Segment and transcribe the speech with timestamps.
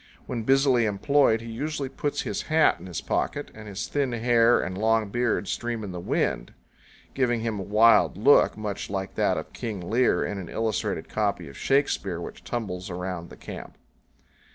[0.25, 4.59] When busily employed he usually puts his hat in his pocket, and his thin hair
[4.59, 6.55] and long beard stream in the wind,
[7.13, 11.47] giving him a wild look, much like that of King Lear in an illustrated copy
[11.47, 13.77] of Shakespeare which tumbles around the camp.